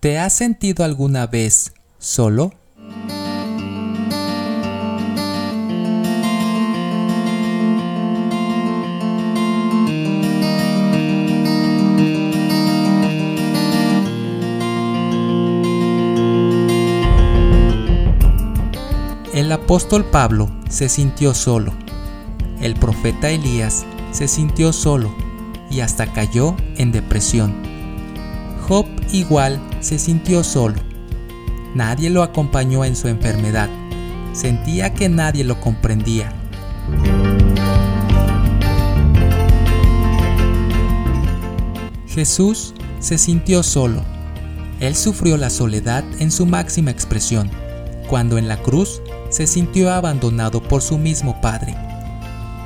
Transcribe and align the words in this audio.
¿Te 0.00 0.18
has 0.18 0.32
sentido 0.32 0.82
alguna 0.82 1.26
vez 1.26 1.74
solo? 1.98 2.54
El 19.34 19.52
apóstol 19.52 20.06
Pablo 20.06 20.50
se 20.70 20.88
sintió 20.88 21.34
solo. 21.34 21.74
El 22.62 22.74
profeta 22.74 23.28
Elías 23.28 23.84
se 24.12 24.28
sintió 24.28 24.72
solo 24.72 25.14
y 25.70 25.80
hasta 25.80 26.10
cayó 26.10 26.56
en 26.78 26.90
depresión. 26.90 27.54
Job 28.66 28.86
igual 29.12 29.60
se 29.80 29.98
sintió 29.98 30.44
solo. 30.44 30.76
Nadie 31.74 32.10
lo 32.10 32.22
acompañó 32.22 32.84
en 32.84 32.96
su 32.96 33.08
enfermedad. 33.08 33.68
Sentía 34.32 34.94
que 34.94 35.08
nadie 35.08 35.44
lo 35.44 35.60
comprendía. 35.60 36.32
Jesús 42.06 42.74
se 42.98 43.18
sintió 43.18 43.62
solo. 43.62 44.02
Él 44.80 44.94
sufrió 44.96 45.36
la 45.36 45.50
soledad 45.50 46.04
en 46.18 46.30
su 46.30 46.46
máxima 46.46 46.90
expresión, 46.90 47.50
cuando 48.08 48.38
en 48.38 48.48
la 48.48 48.56
cruz 48.62 49.00
se 49.28 49.46
sintió 49.46 49.92
abandonado 49.92 50.62
por 50.62 50.82
su 50.82 50.98
mismo 50.98 51.40
Padre. 51.40 51.76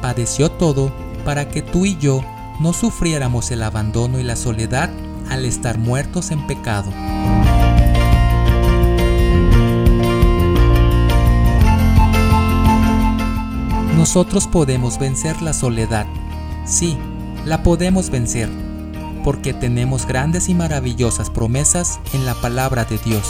Padeció 0.00 0.50
todo 0.50 0.92
para 1.24 1.48
que 1.48 1.62
tú 1.62 1.86
y 1.86 1.96
yo 1.98 2.24
no 2.60 2.72
sufriéramos 2.72 3.50
el 3.50 3.62
abandono 3.62 4.18
y 4.18 4.22
la 4.22 4.36
soledad 4.36 4.90
al 5.30 5.44
estar 5.44 5.78
muertos 5.78 6.30
en 6.30 6.46
pecado. 6.46 6.90
Nosotros 13.96 14.46
podemos 14.46 14.98
vencer 14.98 15.40
la 15.40 15.52
soledad. 15.52 16.06
Sí, 16.66 16.98
la 17.46 17.62
podemos 17.62 18.10
vencer, 18.10 18.50
porque 19.22 19.54
tenemos 19.54 20.06
grandes 20.06 20.48
y 20.48 20.54
maravillosas 20.54 21.30
promesas 21.30 22.00
en 22.12 22.26
la 22.26 22.34
palabra 22.34 22.84
de 22.84 22.98
Dios. 22.98 23.26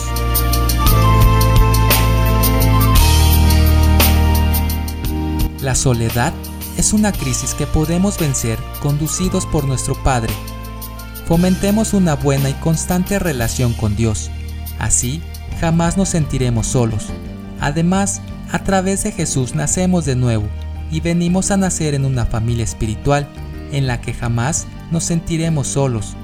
La 5.61 5.75
soledad 5.75 6.33
es 6.77 6.93
una 6.93 7.13
crisis 7.13 7.55
que 7.55 7.67
podemos 7.67 8.19
vencer 8.19 8.59
conducidos 8.83 9.47
por 9.47 9.65
nuestro 9.65 9.95
Padre. 9.95 10.33
Fomentemos 11.27 11.95
una 11.95 12.17
buena 12.17 12.51
y 12.51 12.55
constante 12.55 13.19
relación 13.19 13.73
con 13.73 13.97
Dios. 13.97 14.31
Así, 14.79 15.23
jamás 15.61 15.97
nos 15.97 16.11
sentiremos 16.11 16.67
solos. 16.67 17.07
Además, 17.61 18.21
a 18.53 18.59
través 18.63 19.05
de 19.05 19.13
Jesús 19.13 19.55
nacemos 19.55 20.05
de 20.05 20.17
nuevo 20.17 20.47
y 20.91 21.01
venimos 21.01 21.51
a 21.51 21.57
nacer 21.57 21.95
en 21.95 22.05
una 22.05 22.27
familia 22.27 22.65
espiritual 22.65 23.27
en 23.73 23.87
la 23.87 24.01
que 24.01 24.13
jamás 24.13 24.67
nos 24.91 25.05
sentiremos 25.05 25.67
solos. 25.67 26.15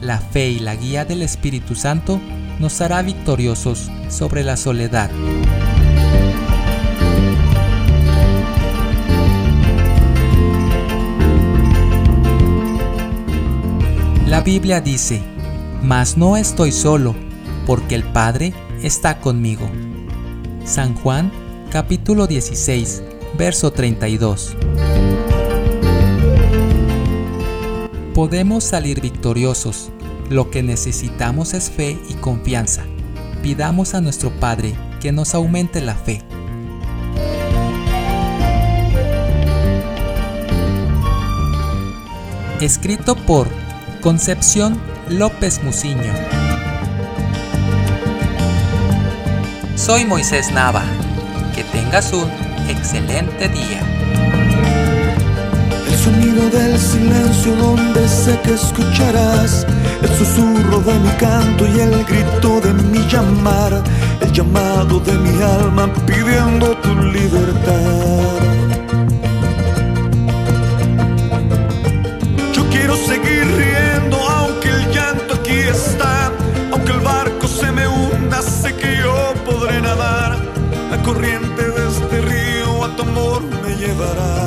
La 0.00 0.18
fe 0.18 0.50
y 0.50 0.58
la 0.58 0.74
guía 0.74 1.04
del 1.04 1.22
Espíritu 1.22 1.76
Santo 1.76 2.20
nos 2.58 2.80
hará 2.80 3.02
victoriosos 3.02 3.90
sobre 4.08 4.42
la 4.42 4.56
soledad. 4.56 5.10
La 14.32 14.40
Biblia 14.40 14.80
dice, 14.80 15.20
Mas 15.82 16.16
no 16.16 16.38
estoy 16.38 16.72
solo, 16.72 17.14
porque 17.66 17.94
el 17.94 18.02
Padre 18.02 18.54
está 18.82 19.20
conmigo. 19.20 19.68
San 20.64 20.94
Juan 20.94 21.30
capítulo 21.70 22.26
16, 22.26 23.02
verso 23.36 23.72
32. 23.72 24.56
Podemos 28.14 28.64
salir 28.64 29.02
victoriosos. 29.02 29.90
Lo 30.30 30.50
que 30.50 30.62
necesitamos 30.62 31.52
es 31.52 31.70
fe 31.70 31.98
y 32.08 32.14
confianza. 32.14 32.84
Pidamos 33.42 33.92
a 33.92 34.00
nuestro 34.00 34.30
Padre 34.40 34.74
que 35.02 35.12
nos 35.12 35.34
aumente 35.34 35.82
la 35.82 35.94
fe. 35.94 36.22
Escrito 42.62 43.14
por 43.14 43.61
Concepción 44.02 44.80
López 45.08 45.62
Muciño. 45.62 46.12
Soy 49.76 50.04
Moisés 50.04 50.50
Nava. 50.50 50.82
Que 51.54 51.62
tengas 51.62 52.12
un 52.12 52.28
excelente 52.68 53.48
día. 53.48 53.80
El 55.88 55.96
sonido 55.96 56.50
del 56.50 56.76
silencio 56.76 57.54
donde 57.54 58.08
sé 58.08 58.40
que 58.42 58.54
escucharás 58.54 59.64
el 60.02 60.08
susurro 60.16 60.80
de 60.80 60.98
mi 60.98 61.10
canto 61.10 61.64
y 61.64 61.78
el 61.78 62.04
grito 62.04 62.60
de 62.60 62.72
mi 62.72 63.06
llamar, 63.06 63.84
el 64.20 64.32
llamado 64.32 64.98
de 64.98 65.12
mi 65.12 65.42
alma 65.42 65.88
pidiendo 66.06 66.76
tu 66.78 66.92
libertad. 66.96 68.22
Yo 72.52 72.68
quiero 72.68 72.96
seguir 72.96 73.31
what 84.14 84.41